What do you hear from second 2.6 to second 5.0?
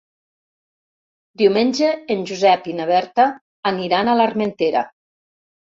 i na Berta aniran a l'Armentera.